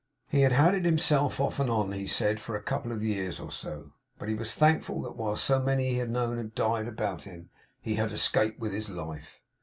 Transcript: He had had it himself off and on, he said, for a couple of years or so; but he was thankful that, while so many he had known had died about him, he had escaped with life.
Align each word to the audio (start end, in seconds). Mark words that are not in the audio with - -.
He 0.29 0.41
had 0.41 0.53
had 0.53 0.73
it 0.73 0.83
himself 0.83 1.39
off 1.39 1.59
and 1.59 1.69
on, 1.69 1.91
he 1.91 2.07
said, 2.07 2.39
for 2.39 2.55
a 2.55 2.63
couple 2.63 2.91
of 2.91 3.03
years 3.03 3.39
or 3.39 3.51
so; 3.51 3.91
but 4.17 4.29
he 4.29 4.33
was 4.33 4.55
thankful 4.55 4.99
that, 5.03 5.15
while 5.15 5.35
so 5.35 5.59
many 5.61 5.89
he 5.89 5.97
had 5.99 6.09
known 6.09 6.37
had 6.37 6.55
died 6.55 6.87
about 6.87 7.25
him, 7.25 7.51
he 7.79 7.93
had 7.97 8.11
escaped 8.11 8.59
with 8.59 8.73
life. 8.89 9.41